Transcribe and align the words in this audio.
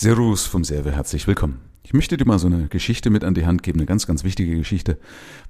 Servus 0.00 0.46
vom 0.46 0.64
Serve, 0.64 0.92
herzlich 0.92 1.26
willkommen. 1.26 1.60
Ich 1.82 1.92
möchte 1.92 2.16
dir 2.16 2.24
mal 2.24 2.38
so 2.38 2.46
eine 2.46 2.68
Geschichte 2.68 3.10
mit 3.10 3.22
an 3.22 3.34
die 3.34 3.44
Hand 3.44 3.62
geben, 3.62 3.80
eine 3.80 3.86
ganz, 3.86 4.06
ganz 4.06 4.24
wichtige 4.24 4.56
Geschichte, 4.56 4.98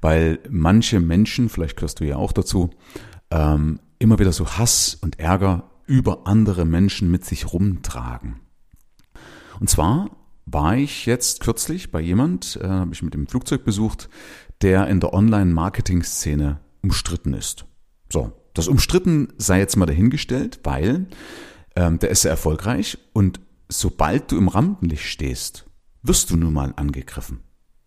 weil 0.01 0.41
manche 0.51 0.99
Menschen, 0.99 1.49
vielleicht 1.49 1.77
gehörst 1.77 2.01
du 2.01 2.05
ja 2.05 2.17
auch 2.17 2.33
dazu, 2.33 2.71
ähm, 3.31 3.79
immer 4.01 4.19
wieder 4.19 4.33
so 4.33 4.49
Hass 4.49 4.99
und 5.03 5.21
Ärger 5.21 5.71
über 5.87 6.27
andere 6.27 6.65
Menschen 6.65 7.13
mit 7.13 7.25
sich 7.25 7.53
rumtragen. 7.53 8.41
Und 9.61 9.71
zwar 9.71 10.11
war 10.47 10.77
ich 10.77 11.07
jetzt 11.07 11.39
kürzlich 11.39 11.93
bei 11.93 12.01
jemand, 12.01 12.59
äh, 12.61 12.67
habe 12.67 12.93
ich 12.93 13.05
mit 13.05 13.15
dem 13.15 13.29
Flugzeug 13.29 13.65
besucht, 13.65 14.09
der 14.63 14.89
in 14.89 14.99
der 14.99 15.15
Online-Marketing-Szene 15.15 16.59
umstritten 16.83 17.35
ist. 17.35 17.67
So, 18.13 18.33
das 18.55 18.67
umstritten 18.67 19.29
sei 19.39 19.61
jetzt 19.61 19.77
mal 19.77 19.87
dahingestellt, 19.87 20.59
weil 20.65 21.07
ähm, 21.77 22.01
der 22.01 22.11
ist 22.11 22.23
sehr 22.23 22.33
erfolgreich 22.33 22.99
und 23.13 23.39
sobald 23.71 24.31
du 24.31 24.37
im 24.37 24.49
Rampenlicht 24.49 25.05
stehst, 25.05 25.67
wirst 26.03 26.31
du 26.31 26.37
nun 26.37 26.53
mal 26.53 26.75
angegriffen. 26.77 27.41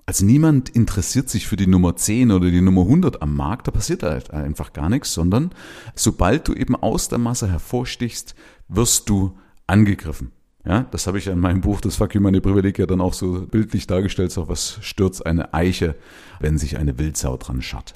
Also 0.05 0.25
niemand 0.25 0.69
interessiert 0.69 1.29
sich 1.29 1.47
für 1.47 1.55
die 1.55 1.67
Nummer 1.67 1.95
10 1.95 2.31
oder 2.31 2.51
die 2.51 2.61
Nummer 2.61 2.81
100 2.81 3.21
am 3.21 3.35
Markt, 3.35 3.67
da 3.67 3.71
passiert 3.71 4.03
halt 4.03 4.31
einfach 4.31 4.73
gar 4.73 4.89
nichts, 4.89 5.13
sondern 5.13 5.51
sobald 5.95 6.47
du 6.47 6.53
eben 6.53 6.75
aus 6.75 7.07
der 7.07 7.19
Masse 7.19 7.49
hervorstichst, 7.49 8.35
wirst 8.67 9.07
du 9.09 9.37
angegriffen. 9.65 10.31
Ja, 10.65 10.83
das 10.91 11.07
habe 11.07 11.17
ich 11.17 11.27
in 11.27 11.39
meinem 11.39 11.61
Buch 11.61 11.81
Das 11.81 11.97
Fuck 11.97 12.15
You 12.15 12.21
Meine 12.21 12.39
Privileg 12.39 12.79
ja 12.79 12.85
dann 12.85 13.01
auch 13.01 13.13
so 13.13 13.45
bildlich 13.45 13.85
dargestellt, 13.85 14.31
so 14.31 14.47
was 14.47 14.77
stürzt 14.81 15.25
eine 15.25 15.53
Eiche, 15.53 15.95
wenn 16.39 16.57
sich 16.57 16.77
eine 16.77 16.97
Wildsau 16.97 17.35
dran 17.37 17.61
scharrt. 17.61 17.93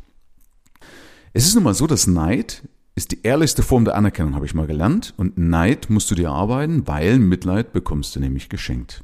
Es 1.33 1.45
ist 1.45 1.55
nun 1.55 1.63
mal 1.63 1.73
so, 1.73 1.87
dass 1.87 2.07
Neid 2.07 2.67
ist 2.97 3.11
die 3.11 3.21
ehrlichste 3.21 3.61
Form 3.61 3.85
der 3.85 3.95
Anerkennung, 3.95 4.33
habe 4.33 4.47
ich 4.47 4.55
mal 4.55 4.65
gelernt. 4.65 5.13
Und 5.17 5.37
Neid 5.37 5.91
musst 5.91 6.09
du 6.09 6.15
dir 6.15 6.31
arbeiten, 6.31 6.87
weil 6.87 7.19
Mitleid 7.19 7.71
bekommst 7.71 8.15
du 8.15 8.19
nämlich 8.19 8.49
geschenkt. 8.49 9.03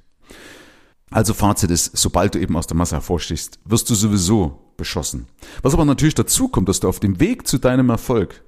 Also 1.11 1.35
Fazit 1.35 1.69
ist, 1.69 1.95
sobald 1.95 2.33
du 2.33 2.39
eben 2.39 2.57
aus 2.57 2.65
der 2.65 2.75
Masse 2.75 2.95
hervorstichst, 2.95 3.59
wirst 3.65 3.87
du 3.91 3.93
sowieso 3.93 4.73
beschossen. 4.77 5.27
Was 5.61 5.75
aber 5.75 5.85
natürlich 5.85 6.15
dazu 6.15 6.47
kommt, 6.47 6.69
dass 6.69 6.79
du 6.79 6.89
auf 6.89 6.99
dem 6.99 7.19
Weg 7.19 7.45
zu 7.45 7.59
deinem 7.59 7.91
Erfolg 7.91 8.43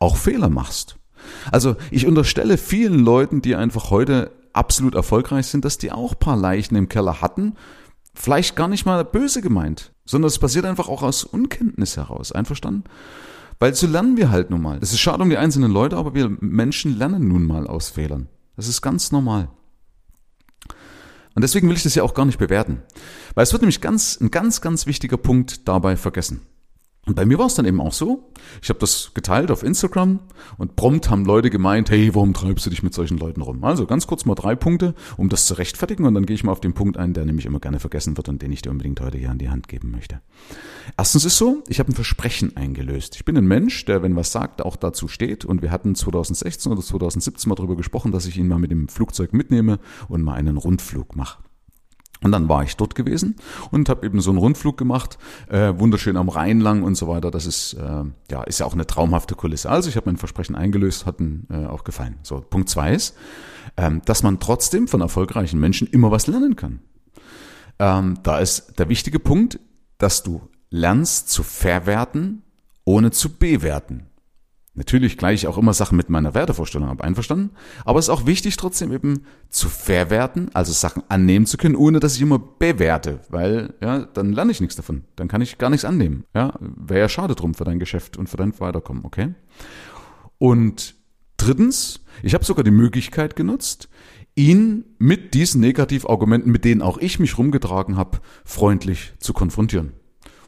auch 0.00 0.16
Fehler 0.16 0.48
machst. 0.48 0.96
Also 1.52 1.76
ich 1.92 2.08
unterstelle 2.08 2.58
vielen 2.58 2.98
Leuten, 2.98 3.42
die 3.42 3.54
einfach 3.54 3.90
heute 3.90 4.32
absolut 4.54 4.96
erfolgreich 4.96 5.46
sind, 5.46 5.64
dass 5.64 5.78
die 5.78 5.92
auch 5.92 6.18
paar 6.18 6.36
Leichen 6.36 6.74
im 6.74 6.88
Keller 6.88 7.20
hatten. 7.20 7.54
Vielleicht 8.12 8.56
gar 8.56 8.66
nicht 8.66 8.86
mal 8.86 9.04
böse 9.04 9.40
gemeint, 9.40 9.92
sondern 10.04 10.26
es 10.26 10.40
passiert 10.40 10.64
einfach 10.64 10.88
auch 10.88 11.04
aus 11.04 11.22
Unkenntnis 11.22 11.96
heraus. 11.96 12.32
Einverstanden? 12.32 12.82
Weil 13.60 13.74
so 13.74 13.86
lernen 13.86 14.16
wir 14.16 14.30
halt 14.30 14.48
nun 14.50 14.62
mal. 14.62 14.78
Es 14.80 14.92
ist 14.92 15.00
schade 15.00 15.22
um 15.22 15.28
die 15.28 15.36
einzelnen 15.36 15.70
Leute, 15.70 15.98
aber 15.98 16.14
wir 16.14 16.34
Menschen 16.40 16.98
lernen 16.98 17.28
nun 17.28 17.46
mal 17.46 17.66
aus 17.66 17.90
Fehlern. 17.90 18.28
Das 18.56 18.66
ist 18.66 18.80
ganz 18.80 19.12
normal. 19.12 19.50
Und 21.34 21.42
deswegen 21.42 21.68
will 21.68 21.76
ich 21.76 21.82
das 21.82 21.94
ja 21.94 22.02
auch 22.02 22.14
gar 22.14 22.24
nicht 22.24 22.38
bewerten. 22.38 22.82
Weil 23.34 23.44
es 23.44 23.52
wird 23.52 23.62
nämlich 23.62 23.82
ganz, 23.82 24.18
ein 24.18 24.30
ganz, 24.30 24.62
ganz 24.62 24.86
wichtiger 24.86 25.18
Punkt 25.18 25.68
dabei 25.68 25.96
vergessen. 25.96 26.40
Und 27.06 27.14
bei 27.14 27.24
mir 27.24 27.38
war 27.38 27.46
es 27.46 27.54
dann 27.54 27.64
eben 27.64 27.80
auch 27.80 27.94
so, 27.94 28.30
ich 28.62 28.68
habe 28.68 28.78
das 28.78 29.12
geteilt 29.14 29.50
auf 29.50 29.62
Instagram 29.62 30.20
und 30.58 30.76
prompt 30.76 31.08
haben 31.08 31.24
Leute 31.24 31.48
gemeint, 31.48 31.90
hey, 31.90 32.14
warum 32.14 32.34
treibst 32.34 32.66
du 32.66 32.70
dich 32.70 32.82
mit 32.82 32.92
solchen 32.92 33.16
Leuten 33.16 33.40
rum? 33.40 33.64
Also 33.64 33.86
ganz 33.86 34.06
kurz 34.06 34.26
mal 34.26 34.34
drei 34.34 34.54
Punkte, 34.54 34.94
um 35.16 35.30
das 35.30 35.46
zu 35.46 35.54
rechtfertigen 35.54 36.04
und 36.04 36.14
dann 36.14 36.26
gehe 36.26 36.34
ich 36.34 36.44
mal 36.44 36.52
auf 36.52 36.60
den 36.60 36.74
Punkt 36.74 36.98
ein, 36.98 37.14
der 37.14 37.24
nämlich 37.24 37.46
immer 37.46 37.58
gerne 37.58 37.80
vergessen 37.80 38.18
wird 38.18 38.28
und 38.28 38.42
den 38.42 38.52
ich 38.52 38.60
dir 38.60 38.70
unbedingt 38.70 39.00
heute 39.00 39.16
hier 39.16 39.30
an 39.30 39.38
die 39.38 39.48
Hand 39.48 39.66
geben 39.66 39.90
möchte. 39.90 40.20
Erstens 41.00 41.24
ist 41.24 41.38
so, 41.38 41.64
ich 41.66 41.78
habe 41.78 41.90
ein 41.90 41.94
Versprechen 41.94 42.58
eingelöst. 42.58 43.16
Ich 43.16 43.24
bin 43.24 43.34
ein 43.34 43.46
Mensch, 43.46 43.86
der, 43.86 44.02
wenn 44.02 44.16
was 44.16 44.32
sagt, 44.32 44.60
auch 44.60 44.76
dazu 44.76 45.08
steht 45.08 45.46
und 45.46 45.62
wir 45.62 45.70
hatten 45.70 45.94
2016 45.94 46.70
oder 46.70 46.82
2017 46.82 47.48
mal 47.48 47.54
darüber 47.54 47.74
gesprochen, 47.74 48.12
dass 48.12 48.26
ich 48.26 48.36
ihn 48.36 48.46
mal 48.46 48.58
mit 48.58 48.70
dem 48.70 48.86
Flugzeug 48.86 49.32
mitnehme 49.32 49.78
und 50.08 50.22
mal 50.22 50.34
einen 50.34 50.58
Rundflug 50.58 51.16
mache. 51.16 51.42
Und 52.22 52.32
dann 52.32 52.50
war 52.50 52.64
ich 52.64 52.76
dort 52.76 52.94
gewesen 52.94 53.36
und 53.70 53.88
habe 53.88 54.04
eben 54.04 54.20
so 54.20 54.28
einen 54.28 54.40
Rundflug 54.40 54.76
gemacht, 54.76 55.16
äh, 55.48 55.72
wunderschön 55.74 56.18
am 56.18 56.28
Rhein 56.28 56.60
lang 56.60 56.82
und 56.82 56.96
so 56.96 57.08
weiter. 57.08 57.30
Das 57.30 57.46
ist 57.46 57.72
äh, 57.72 58.04
ja 58.30 58.42
ist 58.42 58.60
ja 58.60 58.66
auch 58.66 58.74
eine 58.74 58.86
traumhafte 58.86 59.34
Kulisse. 59.34 59.70
Also 59.70 59.88
ich 59.88 59.96
habe 59.96 60.10
mein 60.10 60.18
Versprechen 60.18 60.54
eingelöst, 60.54 61.06
hat 61.06 61.18
mir 61.18 61.44
äh, 61.48 61.64
auch 61.64 61.84
gefallen. 61.84 62.18
So 62.24 62.42
Punkt 62.42 62.68
zwei 62.68 62.92
ist, 62.92 63.16
ähm, 63.78 64.02
dass 64.04 64.22
man 64.22 64.38
trotzdem 64.38 64.86
von 64.86 65.00
erfolgreichen 65.00 65.60
Menschen 65.60 65.86
immer 65.86 66.10
was 66.10 66.26
lernen 66.26 66.56
kann. 66.56 66.80
Ähm, 67.78 68.18
da 68.22 68.38
ist 68.38 68.78
der 68.78 68.90
wichtige 68.90 69.18
Punkt, 69.18 69.58
dass 69.96 70.22
du 70.22 70.42
lernst 70.70 71.28
zu 71.28 71.42
verwerten, 71.42 72.42
ohne 72.84 73.10
zu 73.10 73.36
bewerten. 73.36 74.06
Natürlich 74.74 75.18
gleiche 75.18 75.34
ich 75.34 75.46
auch 75.48 75.58
immer 75.58 75.74
Sachen 75.74 75.96
mit 75.96 76.10
meiner 76.10 76.32
Wertevorstellung 76.32 76.88
ab, 76.88 77.02
einverstanden? 77.02 77.50
Aber 77.84 77.98
es 77.98 78.06
ist 78.06 78.10
auch 78.10 78.24
wichtig, 78.24 78.56
trotzdem 78.56 78.92
eben 78.92 79.26
zu 79.48 79.68
verwerten, 79.68 80.48
also 80.54 80.72
Sachen 80.72 81.02
annehmen 81.08 81.44
zu 81.44 81.56
können, 81.56 81.74
ohne 81.74 81.98
dass 81.98 82.14
ich 82.14 82.22
immer 82.22 82.38
bewerte, 82.38 83.20
weil, 83.28 83.74
ja, 83.82 84.06
dann 84.06 84.32
lerne 84.32 84.52
ich 84.52 84.60
nichts 84.60 84.76
davon. 84.76 85.04
Dann 85.16 85.26
kann 85.26 85.42
ich 85.42 85.58
gar 85.58 85.70
nichts 85.70 85.84
annehmen. 85.84 86.24
Ja, 86.34 86.54
wäre 86.60 87.00
ja 87.00 87.08
schade 87.08 87.34
drum 87.34 87.54
für 87.54 87.64
dein 87.64 87.80
Geschäft 87.80 88.16
und 88.16 88.28
für 88.28 88.36
dein 88.36 88.58
Weiterkommen, 88.60 89.04
okay? 89.04 89.34
Und 90.38 90.94
drittens, 91.36 92.00
ich 92.22 92.34
habe 92.34 92.44
sogar 92.44 92.62
die 92.62 92.70
Möglichkeit 92.70 93.34
genutzt, 93.34 93.88
ihn 94.36 94.84
mit 94.98 95.34
diesen 95.34 95.60
Negativargumenten, 95.60 96.50
mit 96.50 96.64
denen 96.64 96.80
auch 96.80 96.96
ich 96.96 97.18
mich 97.18 97.36
rumgetragen 97.36 97.96
habe, 97.96 98.20
freundlich 98.44 99.12
zu 99.18 99.32
konfrontieren 99.32 99.99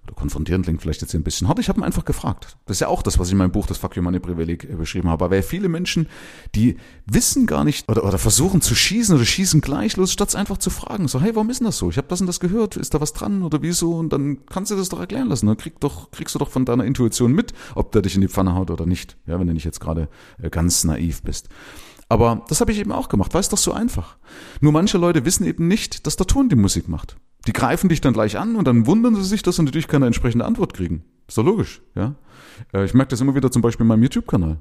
oder 0.04 0.14
konfrontieren 0.14 0.62
klingt 0.62 0.82
vielleicht 0.82 1.00
jetzt 1.00 1.14
ein 1.14 1.22
bisschen 1.22 1.48
hart. 1.48 1.60
Ich 1.60 1.68
habe 1.68 1.80
ihn 1.80 1.84
einfach 1.84 2.04
gefragt. 2.04 2.56
Das 2.66 2.76
ist 2.76 2.80
ja 2.80 2.88
auch 2.88 3.02
das, 3.02 3.18
was 3.18 3.28
ich 3.28 3.32
in 3.32 3.38
meinem 3.38 3.52
Buch 3.52 3.66
Das 3.66 3.78
Fuck 3.78 3.96
You 3.96 4.02
Money 4.02 4.18
Privileg 4.18 4.64
äh, 4.64 4.74
beschrieben 4.74 5.08
habe. 5.08 5.30
Weil 5.30 5.42
viele 5.42 5.68
Menschen, 5.68 6.08
die 6.54 6.76
wissen 7.06 7.46
gar 7.46 7.64
nicht 7.64 7.88
oder, 7.88 8.04
oder 8.04 8.18
versuchen 8.18 8.60
zu 8.60 8.74
schießen 8.74 9.14
oder 9.14 9.24
schießen 9.24 9.60
gleich 9.60 9.96
los, 9.96 10.12
statt 10.12 10.34
einfach 10.34 10.58
zu 10.58 10.70
fragen. 10.70 11.06
So, 11.06 11.20
hey, 11.20 11.34
warum 11.34 11.50
ist 11.50 11.60
denn 11.60 11.66
das 11.66 11.78
so? 11.78 11.88
Ich 11.88 11.98
habe 11.98 12.08
das 12.08 12.20
und 12.20 12.26
das 12.26 12.40
gehört. 12.40 12.76
Ist 12.76 12.94
da 12.94 13.00
was 13.00 13.12
dran 13.12 13.42
oder 13.42 13.62
wieso? 13.62 13.96
Und 13.96 14.12
dann 14.12 14.44
kannst 14.46 14.70
du 14.72 14.76
das 14.76 14.88
doch 14.88 14.98
erklären 14.98 15.28
lassen. 15.28 15.46
Dann 15.46 15.56
krieg 15.56 15.78
doch, 15.78 16.10
kriegst 16.10 16.34
du 16.34 16.38
doch 16.40 16.50
von 16.50 16.64
deiner 16.64 16.84
Intuition 16.84 17.32
mit, 17.32 17.52
ob 17.74 17.92
der 17.92 18.02
dich 18.02 18.16
in 18.16 18.22
die 18.22 18.28
Pfanne 18.28 18.54
haut 18.54 18.70
oder 18.70 18.86
nicht. 18.86 19.16
Ja, 19.26 19.38
wenn 19.38 19.46
du 19.46 19.52
nicht 19.52 19.64
jetzt 19.64 19.80
gerade 19.80 20.08
äh, 20.42 20.50
ganz 20.50 20.82
naiv 20.82 21.22
bist. 21.22 21.48
Aber 22.08 22.44
das 22.48 22.60
habe 22.60 22.72
ich 22.72 22.78
eben 22.78 22.92
auch 22.92 23.08
gemacht, 23.08 23.32
weil 23.34 23.40
es 23.40 23.48
doch 23.48 23.58
so 23.58 23.72
einfach. 23.72 24.16
Nur 24.60 24.72
manche 24.72 24.98
Leute 24.98 25.24
wissen 25.24 25.46
eben 25.46 25.66
nicht, 25.69 26.06
dass 26.06 26.16
der 26.16 26.26
Ton 26.26 26.48
die 26.48 26.56
Musik 26.56 26.88
macht. 26.88 27.16
Die 27.47 27.53
greifen 27.53 27.88
dich 27.88 28.00
dann 28.00 28.12
gleich 28.12 28.38
an 28.38 28.56
und 28.56 28.66
dann 28.66 28.86
wundern 28.86 29.14
sie 29.14 29.25
sich, 29.25 29.42
dass 29.42 29.56
sie 29.56 29.62
natürlich 29.62 29.88
keine 29.88 30.06
entsprechende 30.06 30.44
Antwort 30.44 30.75
kriegen. 30.75 31.04
Ist 31.26 31.38
doch 31.38 31.44
logisch, 31.44 31.82
ja. 31.94 32.14
Äh, 32.72 32.84
ich 32.84 32.94
merke 32.94 33.10
das 33.10 33.20
immer 33.20 33.34
wieder 33.34 33.50
zum 33.50 33.62
Beispiel 33.62 33.84
in 33.84 33.88
meinem 33.88 34.03
YouTube-Kanal. 34.03 34.58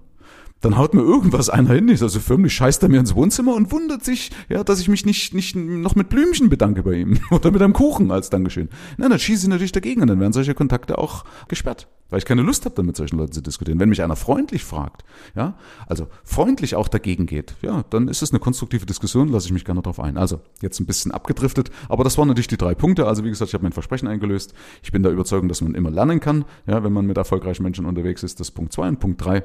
Dann 0.61 0.77
haut 0.77 0.93
mir 0.93 1.01
irgendwas 1.01 1.49
einer 1.49 1.73
hin, 1.73 1.89
also 1.89 2.19
förmlich 2.19 2.53
scheißt 2.53 2.83
er 2.83 2.89
mir 2.89 2.99
ins 2.99 3.15
Wohnzimmer 3.15 3.55
und 3.55 3.71
wundert 3.71 4.05
sich, 4.05 4.29
ja, 4.47 4.63
dass 4.63 4.79
ich 4.79 4.87
mich 4.87 5.05
nicht, 5.05 5.33
nicht 5.33 5.55
noch 5.55 5.95
mit 5.95 6.09
Blümchen 6.09 6.49
bedanke 6.49 6.83
bei 6.83 6.93
ihm 6.93 7.19
oder 7.31 7.51
mit 7.51 7.61
einem 7.61 7.73
Kuchen 7.73 8.11
als 8.11 8.29
Dankeschön. 8.29 8.69
Nein, 8.97 9.09
dann 9.09 9.19
schieße 9.19 9.45
ich 9.45 9.49
natürlich 9.49 9.71
dagegen 9.71 10.01
und 10.01 10.07
dann 10.07 10.19
werden 10.19 10.33
solche 10.33 10.53
Kontakte 10.53 10.99
auch 10.99 11.25
gesperrt, 11.47 11.87
weil 12.11 12.19
ich 12.19 12.25
keine 12.25 12.43
Lust 12.43 12.65
habe, 12.65 12.75
dann 12.75 12.85
mit 12.85 12.95
solchen 12.95 13.17
Leuten 13.17 13.31
zu 13.31 13.41
diskutieren. 13.41 13.79
Wenn 13.79 13.89
mich 13.89 14.03
einer 14.03 14.15
freundlich 14.15 14.63
fragt, 14.63 15.03
ja, 15.35 15.55
also 15.87 16.07
freundlich 16.23 16.75
auch 16.75 16.87
dagegen 16.87 17.25
geht, 17.25 17.55
ja, 17.63 17.83
dann 17.89 18.07
ist 18.07 18.21
es 18.21 18.31
eine 18.31 18.39
konstruktive 18.39 18.85
Diskussion, 18.85 19.29
lasse 19.29 19.47
ich 19.47 19.53
mich 19.53 19.65
gerne 19.65 19.81
darauf 19.81 19.99
ein. 19.99 20.17
Also 20.17 20.41
jetzt 20.61 20.79
ein 20.79 20.85
bisschen 20.85 21.11
abgedriftet, 21.11 21.71
aber 21.89 22.03
das 22.03 22.19
waren 22.19 22.27
natürlich 22.27 22.47
die 22.47 22.57
drei 22.57 22.75
Punkte. 22.75 23.07
Also 23.07 23.23
wie 23.23 23.29
gesagt, 23.29 23.49
ich 23.49 23.53
habe 23.55 23.63
mein 23.63 23.71
Versprechen 23.71 24.07
eingelöst. 24.07 24.53
Ich 24.83 24.91
bin 24.91 25.01
der 25.01 25.11
Überzeugung, 25.11 25.49
dass 25.49 25.61
man 25.61 25.73
immer 25.73 25.89
lernen 25.89 26.19
kann, 26.19 26.45
ja, 26.67 26.83
wenn 26.83 26.93
man 26.93 27.07
mit 27.07 27.17
erfolgreichen 27.17 27.63
Menschen 27.63 27.85
unterwegs 27.85 28.21
ist. 28.21 28.39
Das 28.39 28.51
Punkt 28.51 28.73
zwei 28.73 28.87
und 28.87 28.99
Punkt 28.99 29.25
drei 29.25 29.43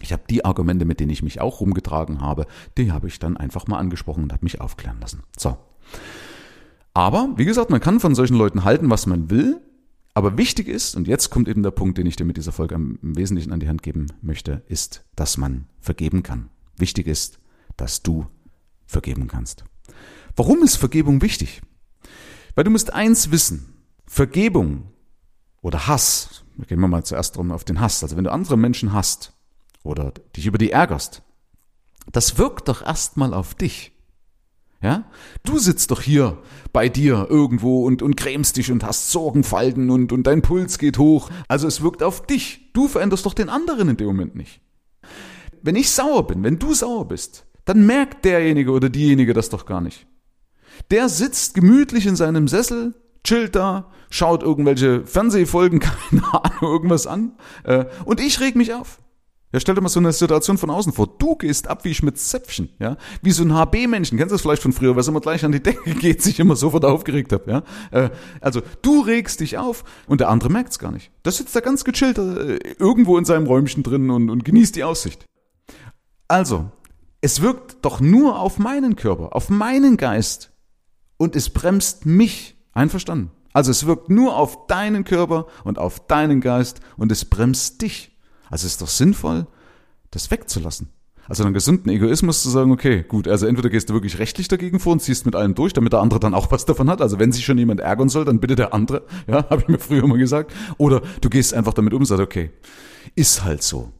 ich 0.00 0.12
habe 0.12 0.24
die 0.28 0.44
Argumente, 0.44 0.84
mit 0.84 1.00
denen 1.00 1.10
ich 1.10 1.22
mich 1.22 1.40
auch 1.40 1.60
rumgetragen 1.60 2.20
habe, 2.20 2.46
die 2.76 2.92
habe 2.92 3.06
ich 3.06 3.18
dann 3.18 3.36
einfach 3.36 3.66
mal 3.66 3.78
angesprochen 3.78 4.24
und 4.24 4.32
habe 4.32 4.44
mich 4.44 4.60
aufklären 4.60 5.00
lassen. 5.00 5.22
So. 5.38 5.56
Aber, 6.92 7.30
wie 7.36 7.44
gesagt, 7.44 7.70
man 7.70 7.80
kann 7.80 8.00
von 8.00 8.14
solchen 8.14 8.36
Leuten 8.36 8.64
halten, 8.64 8.90
was 8.90 9.06
man 9.06 9.30
will. 9.30 9.60
Aber 10.14 10.38
wichtig 10.38 10.68
ist, 10.68 10.94
und 10.94 11.08
jetzt 11.08 11.30
kommt 11.30 11.48
eben 11.48 11.62
der 11.62 11.72
Punkt, 11.72 11.98
den 11.98 12.06
ich 12.06 12.16
dir 12.16 12.24
mit 12.24 12.36
dieser 12.36 12.52
Folge 12.52 12.76
im 12.76 12.98
Wesentlichen 13.02 13.52
an 13.52 13.60
die 13.60 13.68
Hand 13.68 13.82
geben 13.82 14.06
möchte, 14.22 14.62
ist, 14.68 15.04
dass 15.16 15.36
man 15.36 15.66
vergeben 15.80 16.22
kann. 16.22 16.50
Wichtig 16.76 17.08
ist, 17.08 17.40
dass 17.76 18.02
du 18.02 18.26
vergeben 18.86 19.26
kannst. 19.26 19.64
Warum 20.36 20.62
ist 20.62 20.76
Vergebung 20.76 21.20
wichtig? 21.20 21.62
Weil 22.54 22.64
du 22.64 22.70
musst 22.70 22.92
eins 22.92 23.32
wissen. 23.32 23.74
Vergebung 24.06 24.92
oder 25.62 25.88
Hass, 25.88 26.44
gehen 26.68 26.80
wir 26.80 26.88
mal 26.88 27.04
zuerst 27.04 27.36
drum 27.36 27.50
auf 27.50 27.64
den 27.64 27.80
Hass. 27.80 28.02
Also 28.02 28.16
wenn 28.16 28.24
du 28.24 28.32
andere 28.32 28.56
Menschen 28.56 28.92
hast, 28.92 29.34
oder 29.84 30.12
dich 30.34 30.46
über 30.46 30.58
die 30.58 30.72
ärgerst, 30.72 31.22
das 32.10 32.38
wirkt 32.38 32.68
doch 32.68 32.82
erstmal 32.82 33.32
auf 33.32 33.54
dich. 33.54 33.92
Ja? 34.84 35.04
Du 35.44 35.58
sitzt 35.58 35.90
doch 35.90 36.02
hier 36.02 36.36
bei 36.74 36.90
dir 36.90 37.26
irgendwo 37.30 37.86
und, 37.86 38.02
und 38.02 38.18
grämst 38.18 38.58
dich 38.58 38.70
und 38.70 38.84
hast 38.84 39.10
Sorgenfalten 39.10 39.88
und, 39.88 40.12
und 40.12 40.26
dein 40.26 40.42
Puls 40.42 40.78
geht 40.78 40.98
hoch. 40.98 41.30
Also 41.48 41.66
es 41.66 41.80
wirkt 41.80 42.02
auf 42.02 42.26
dich. 42.26 42.70
Du 42.74 42.86
veränderst 42.86 43.24
doch 43.24 43.32
den 43.32 43.48
anderen 43.48 43.88
in 43.88 43.96
dem 43.96 44.08
Moment 44.08 44.36
nicht. 44.36 44.60
Wenn 45.62 45.74
ich 45.74 45.90
sauer 45.90 46.26
bin, 46.26 46.42
wenn 46.42 46.58
du 46.58 46.74
sauer 46.74 47.08
bist, 47.08 47.46
dann 47.64 47.86
merkt 47.86 48.26
derjenige 48.26 48.72
oder 48.72 48.90
diejenige 48.90 49.32
das 49.32 49.48
doch 49.48 49.64
gar 49.64 49.80
nicht. 49.80 50.06
Der 50.90 51.08
sitzt 51.08 51.54
gemütlich 51.54 52.04
in 52.04 52.16
seinem 52.16 52.46
Sessel, 52.46 52.94
chillt 53.24 53.56
da, 53.56 53.90
schaut 54.10 54.42
irgendwelche 54.42 55.06
Fernsehfolgen, 55.06 55.80
keine 55.80 56.24
Ahnung, 56.34 56.60
irgendwas 56.60 57.06
an, 57.06 57.38
äh, 57.62 57.86
und 58.04 58.20
ich 58.20 58.38
reg 58.40 58.54
mich 58.54 58.74
auf. 58.74 59.00
Ja, 59.54 59.60
stell 59.60 59.76
dir 59.76 59.82
mal 59.82 59.88
so 59.88 60.00
eine 60.00 60.12
Situation 60.12 60.58
von 60.58 60.68
außen 60.68 60.92
vor. 60.92 61.06
Du 61.06 61.36
gehst 61.36 61.68
ab 61.68 61.84
wie 61.84 61.94
Schmitz 61.94 62.28
Zäpfchen, 62.28 62.70
ja? 62.80 62.96
Wie 63.22 63.30
so 63.30 63.44
ein 63.44 63.52
HB-Männchen. 63.54 64.18
Kennst 64.18 64.32
du 64.32 64.34
das 64.34 64.42
vielleicht 64.42 64.62
von 64.62 64.72
früher, 64.72 64.96
was 64.96 65.06
immer 65.06 65.20
gleich 65.20 65.44
an 65.44 65.52
die 65.52 65.62
Decke 65.62 65.94
geht, 65.94 66.22
sich 66.22 66.40
immer 66.40 66.56
sofort 66.56 66.84
aufgeregt 66.84 67.32
habe, 67.32 67.48
ja? 67.48 67.62
Äh, 67.92 68.10
also, 68.40 68.62
du 68.82 69.02
regst 69.02 69.38
dich 69.38 69.56
auf 69.56 69.84
und 70.08 70.20
der 70.20 70.28
andere 70.28 70.50
merkt's 70.50 70.80
gar 70.80 70.90
nicht. 70.90 71.12
Das 71.22 71.36
sitzt 71.36 71.54
da 71.54 71.60
ganz 71.60 71.84
gechillt 71.84 72.18
äh, 72.18 72.56
irgendwo 72.80 73.16
in 73.16 73.24
seinem 73.24 73.46
Räumchen 73.46 73.84
drin 73.84 74.10
und, 74.10 74.28
und 74.28 74.44
genießt 74.44 74.74
die 74.74 74.82
Aussicht. 74.82 75.24
Also, 76.26 76.72
es 77.20 77.40
wirkt 77.40 77.76
doch 77.82 78.00
nur 78.00 78.40
auf 78.40 78.58
meinen 78.58 78.96
Körper, 78.96 79.36
auf 79.36 79.50
meinen 79.50 79.96
Geist 79.96 80.50
und 81.16 81.36
es 81.36 81.50
bremst 81.50 82.06
mich. 82.06 82.56
Einverstanden? 82.72 83.30
Also 83.52 83.70
es 83.70 83.86
wirkt 83.86 84.10
nur 84.10 84.36
auf 84.36 84.66
deinen 84.66 85.04
Körper 85.04 85.46
und 85.62 85.78
auf 85.78 86.04
deinen 86.08 86.40
Geist 86.40 86.80
und 86.96 87.12
es 87.12 87.24
bremst 87.24 87.82
dich. 87.82 88.13
Also 88.50 88.66
ist 88.66 88.82
doch 88.82 88.88
sinnvoll, 88.88 89.46
das 90.10 90.30
wegzulassen. 90.30 90.88
Also 91.26 91.42
einen 91.42 91.54
gesunden 91.54 91.90
Egoismus 91.90 92.42
zu 92.42 92.50
sagen, 92.50 92.70
okay, 92.70 93.02
gut, 93.02 93.28
also 93.28 93.46
entweder 93.46 93.70
gehst 93.70 93.88
du 93.88 93.94
wirklich 93.94 94.18
rechtlich 94.18 94.48
dagegen 94.48 94.78
vor 94.78 94.92
und 94.92 95.00
ziehst 95.00 95.24
mit 95.24 95.34
allem 95.34 95.54
durch, 95.54 95.72
damit 95.72 95.92
der 95.94 96.00
andere 96.00 96.20
dann 96.20 96.34
auch 96.34 96.50
was 96.50 96.66
davon 96.66 96.90
hat. 96.90 97.00
Also 97.00 97.18
wenn 97.18 97.32
sich 97.32 97.46
schon 97.46 97.56
jemand 97.56 97.80
ärgern 97.80 98.10
soll, 98.10 98.26
dann 98.26 98.40
bitte 98.40 98.56
der 98.56 98.74
andere, 98.74 99.04
ja, 99.26 99.48
habe 99.48 99.62
ich 99.62 99.68
mir 99.68 99.78
früher 99.78 100.04
immer 100.04 100.18
gesagt. 100.18 100.52
Oder 100.76 101.00
du 101.20 101.30
gehst 101.30 101.54
einfach 101.54 101.72
damit 101.72 101.94
um 101.94 102.00
und 102.00 102.06
sagst, 102.06 102.22
okay, 102.22 102.50
ist 103.14 103.42
halt 103.42 103.62
so. 103.62 103.90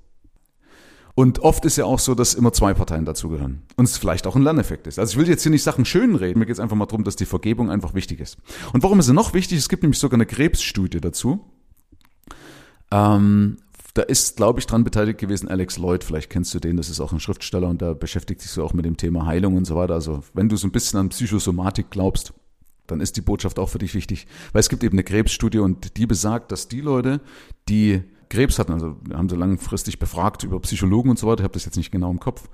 Und 1.14 1.38
oft 1.38 1.64
ist 1.64 1.76
ja 1.76 1.84
auch 1.84 2.00
so, 2.00 2.14
dass 2.14 2.34
immer 2.34 2.52
zwei 2.52 2.74
Parteien 2.74 3.04
dazugehören. 3.04 3.62
Und 3.76 3.84
es 3.84 3.96
vielleicht 3.96 4.26
auch 4.26 4.34
ein 4.34 4.42
Lerneffekt 4.42 4.88
ist. 4.88 4.98
Also 4.98 5.12
ich 5.12 5.18
will 5.18 5.28
jetzt 5.28 5.44
hier 5.44 5.52
nicht 5.52 5.62
Sachen 5.62 5.84
schön 5.84 6.16
reden, 6.16 6.40
mir 6.40 6.46
geht 6.46 6.54
es 6.54 6.60
einfach 6.60 6.76
mal 6.76 6.86
darum, 6.86 7.04
dass 7.04 7.14
die 7.14 7.24
Vergebung 7.24 7.70
einfach 7.70 7.94
wichtig 7.94 8.20
ist. 8.20 8.36
Und 8.72 8.82
warum 8.82 8.98
ist 8.98 9.06
sie 9.06 9.14
noch 9.14 9.32
wichtig? 9.32 9.58
Es 9.58 9.68
gibt 9.68 9.84
nämlich 9.84 10.00
sogar 10.00 10.16
eine 10.16 10.26
Krebsstudie 10.26 11.00
dazu. 11.00 11.40
Ähm, 12.90 13.58
da 13.94 14.02
ist, 14.02 14.36
glaube 14.36 14.58
ich, 14.58 14.66
dran 14.66 14.82
beteiligt 14.82 15.18
gewesen 15.18 15.48
Alex 15.48 15.78
Lloyd. 15.78 16.02
Vielleicht 16.02 16.28
kennst 16.28 16.52
du 16.52 16.58
den, 16.58 16.76
das 16.76 16.90
ist 16.90 17.00
auch 17.00 17.12
ein 17.12 17.20
Schriftsteller 17.20 17.68
und 17.68 17.80
da 17.80 17.94
beschäftigt 17.94 18.40
sich 18.40 18.50
so 18.50 18.64
auch 18.64 18.74
mit 18.74 18.84
dem 18.84 18.96
Thema 18.96 19.26
Heilung 19.26 19.56
und 19.56 19.64
so 19.64 19.76
weiter. 19.76 19.94
Also 19.94 20.22
wenn 20.34 20.48
du 20.48 20.56
so 20.56 20.66
ein 20.66 20.72
bisschen 20.72 20.98
an 20.98 21.10
Psychosomatik 21.10 21.90
glaubst, 21.90 22.34
dann 22.88 23.00
ist 23.00 23.16
die 23.16 23.20
Botschaft 23.20 23.58
auch 23.58 23.68
für 23.68 23.78
dich 23.78 23.94
wichtig. 23.94 24.26
Weil 24.52 24.60
es 24.60 24.68
gibt 24.68 24.82
eben 24.82 24.94
eine 24.94 25.04
Krebsstudie 25.04 25.60
und 25.60 25.96
die 25.96 26.06
besagt, 26.06 26.50
dass 26.50 26.66
die 26.68 26.80
Leute, 26.80 27.20
die 27.68 28.02
Krebs 28.28 28.58
hatten, 28.58 28.72
also 28.72 28.96
haben 29.12 29.28
sie 29.28 29.36
langfristig 29.36 30.00
befragt 30.00 30.42
über 30.42 30.60
Psychologen 30.60 31.10
und 31.10 31.18
so 31.18 31.28
weiter, 31.28 31.40
ich 31.40 31.44
habe 31.44 31.54
das 31.54 31.64
jetzt 31.64 31.76
nicht 31.76 31.92
genau 31.92 32.10
im 32.10 32.18
Kopf. 32.18 32.48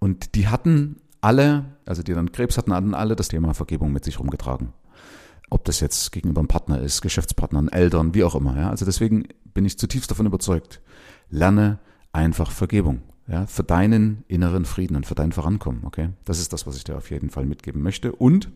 Und 0.00 0.34
die 0.34 0.48
hatten 0.48 0.96
alle, 1.20 1.76
also 1.86 2.02
die 2.02 2.14
dann 2.14 2.32
Krebs 2.32 2.58
hatten, 2.58 2.74
hatten 2.74 2.94
alle 2.94 3.14
das 3.14 3.28
Thema 3.28 3.54
Vergebung 3.54 3.92
mit 3.92 4.04
sich 4.04 4.18
rumgetragen. 4.18 4.72
Ob 5.50 5.64
das 5.64 5.80
jetzt 5.80 6.12
gegenüber 6.12 6.40
einem 6.40 6.48
Partner 6.48 6.80
ist, 6.80 7.02
Geschäftspartnern, 7.02 7.68
Eltern, 7.68 8.14
wie 8.14 8.22
auch 8.22 8.36
immer. 8.36 8.56
Ja? 8.56 8.70
Also 8.70 8.84
deswegen 8.84 9.26
bin 9.52 9.64
ich 9.64 9.78
zutiefst 9.78 10.10
davon 10.10 10.26
überzeugt. 10.26 10.80
Lerne 11.28 11.80
einfach 12.12 12.52
Vergebung. 12.52 13.02
Ja, 13.26 13.46
für 13.46 13.62
deinen 13.62 14.24
inneren 14.26 14.64
Frieden 14.64 14.96
und 14.96 15.06
für 15.06 15.14
dein 15.14 15.30
Vorankommen, 15.30 15.84
okay? 15.84 16.08
Das 16.24 16.40
ist 16.40 16.52
das, 16.52 16.66
was 16.66 16.76
ich 16.76 16.82
dir 16.82 16.96
auf 16.96 17.10
jeden 17.10 17.30
Fall 17.30 17.46
mitgeben 17.46 17.80
möchte. 17.80 18.10
Und 18.10 18.50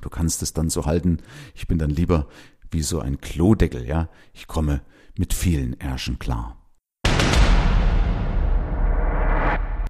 du 0.00 0.08
kannst 0.08 0.40
es 0.42 0.54
dann 0.54 0.70
so 0.70 0.86
halten, 0.86 1.18
ich 1.54 1.68
bin 1.68 1.76
dann 1.76 1.90
lieber 1.90 2.26
wie 2.70 2.80
so 2.82 3.00
ein 3.00 3.20
Klodeckel, 3.20 3.86
ja? 3.86 4.08
Ich 4.32 4.46
komme 4.46 4.80
mit 5.18 5.34
vielen 5.34 5.78
Ärschen 5.78 6.18
klar. 6.18 6.56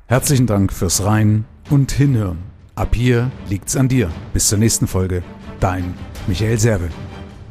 Herzlichen 0.06 0.46
Dank 0.46 0.72
fürs 0.72 1.04
Rein 1.04 1.44
und 1.70 1.92
Hinhören. 1.92 2.38
Ab 2.74 2.96
hier 2.96 3.30
liegt's 3.48 3.76
an 3.76 3.88
dir. 3.88 4.10
Bis 4.32 4.48
zur 4.48 4.58
nächsten 4.58 4.88
Folge. 4.88 5.22
Dein 5.60 5.94
Michael 6.26 6.58
Serve. 6.58 6.88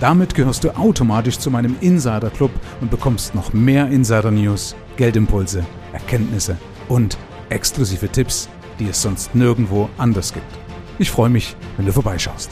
Damit 0.00 0.34
gehörst 0.34 0.64
du 0.64 0.76
automatisch 0.76 1.38
zu 1.38 1.48
meinem 1.48 1.76
Insider 1.80 2.30
Club 2.30 2.50
und 2.80 2.90
bekommst 2.90 3.36
noch 3.36 3.52
mehr 3.52 3.86
Insider 3.86 4.32
News, 4.32 4.74
Geldimpulse, 4.96 5.64
Erkenntnisse 5.92 6.56
und 6.88 7.16
exklusive 7.50 8.08
Tipps, 8.08 8.48
die 8.80 8.88
es 8.88 9.00
sonst 9.00 9.36
nirgendwo 9.36 9.88
anders 9.98 10.32
gibt. 10.32 10.52
Ich 10.98 11.12
freue 11.12 11.30
mich, 11.30 11.54
wenn 11.76 11.86
du 11.86 11.92
vorbeischaust. 11.92 12.50